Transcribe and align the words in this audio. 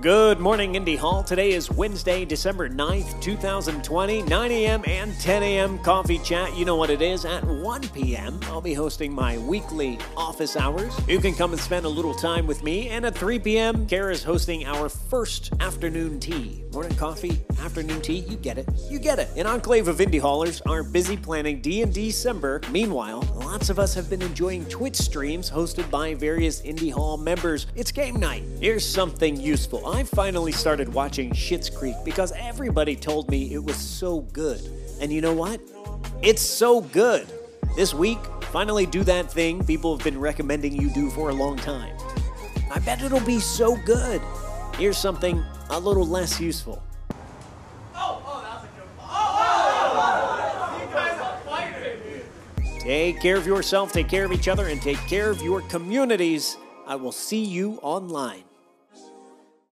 Good 0.00 0.40
morning, 0.40 0.76
Indy 0.76 0.96
Hall. 0.96 1.22
Today 1.22 1.50
is 1.50 1.70
Wednesday, 1.70 2.24
December 2.24 2.70
9th, 2.70 3.20
2020, 3.20 4.22
9 4.22 4.50
a.m. 4.50 4.82
and 4.86 5.12
10 5.20 5.42
a.m. 5.42 5.78
coffee 5.80 6.16
chat. 6.16 6.56
You 6.56 6.64
know 6.64 6.76
what 6.76 6.88
it 6.88 7.02
is. 7.02 7.26
At 7.26 7.44
1 7.44 7.86
p.m., 7.90 8.40
I'll 8.44 8.62
be 8.62 8.72
hosting 8.72 9.12
my 9.12 9.36
weekly 9.36 9.98
office 10.16 10.56
hours. 10.56 10.98
You 11.06 11.18
can 11.18 11.34
come 11.34 11.52
and 11.52 11.60
spend 11.60 11.84
a 11.84 11.88
little 11.90 12.14
time 12.14 12.46
with 12.46 12.62
me. 12.62 12.88
And 12.88 13.04
at 13.04 13.14
3 13.14 13.40
p.m., 13.40 13.86
Kara's 13.86 14.24
hosting 14.24 14.64
our 14.64 14.88
first 14.88 15.52
afternoon 15.60 16.18
tea. 16.18 16.64
Morning 16.72 16.96
coffee, 16.96 17.44
afternoon 17.60 18.00
tea, 18.00 18.20
you 18.20 18.38
get 18.38 18.56
it. 18.56 18.66
You 18.88 18.98
get 18.98 19.18
it. 19.18 19.28
An 19.36 19.46
enclave 19.46 19.86
of 19.86 20.00
Indy 20.00 20.16
Haulers 20.16 20.62
are 20.62 20.82
busy 20.82 21.18
planning 21.18 21.60
D&D 21.60 22.06
December. 22.06 22.62
Meanwhile, 22.70 23.20
lots 23.34 23.68
of 23.68 23.78
us 23.78 23.92
have 23.96 24.08
been 24.08 24.22
enjoying 24.22 24.64
Twitch 24.70 24.96
streams 24.96 25.50
hosted 25.50 25.90
by 25.90 26.14
various 26.14 26.62
Indy 26.62 26.88
Hall 26.88 27.18
members. 27.18 27.66
It's 27.74 27.92
game 27.92 28.16
night. 28.16 28.44
Here's 28.60 28.86
something 28.86 29.38
useful. 29.38 29.89
I 29.90 30.04
finally 30.04 30.52
started 30.52 30.94
watching 30.94 31.32
Schitt's 31.32 31.68
Creek 31.68 31.96
because 32.04 32.32
everybody 32.36 32.94
told 32.94 33.28
me 33.28 33.52
it 33.52 33.64
was 33.64 33.74
so 33.74 34.20
good. 34.20 34.60
And 35.00 35.12
you 35.12 35.20
know 35.20 35.34
what? 35.34 35.60
It's 36.22 36.40
so 36.40 36.80
good. 36.80 37.26
This 37.74 37.92
week, 37.92 38.18
finally 38.52 38.86
do 38.86 39.02
that 39.04 39.32
thing 39.32 39.64
people 39.64 39.96
have 39.96 40.04
been 40.04 40.20
recommending 40.20 40.80
you 40.80 40.90
do 40.90 41.10
for 41.10 41.30
a 41.30 41.34
long 41.34 41.56
time. 41.56 41.96
I 42.70 42.78
bet 42.78 43.02
it'll 43.02 43.20
be 43.20 43.40
so 43.40 43.76
good. 43.84 44.22
Here's 44.76 44.96
something 44.96 45.42
a 45.70 45.80
little 45.80 46.06
less 46.06 46.40
useful. 46.40 46.80
Take 52.78 53.20
care 53.20 53.36
of 53.36 53.46
yourself, 53.46 53.92
take 53.92 54.08
care 54.08 54.24
of 54.24 54.32
each 54.32 54.46
other, 54.46 54.68
and 54.68 54.80
take 54.80 54.98
care 55.08 55.30
of 55.30 55.42
your 55.42 55.62
communities. 55.62 56.56
I 56.86 56.94
will 56.94 57.12
see 57.12 57.44
you 57.44 57.78
online. 57.82 58.44